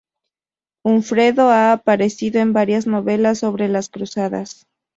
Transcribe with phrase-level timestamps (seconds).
[0.83, 4.65] Hunfredo ha aparecido en varias novelas sobre las Cruzadas.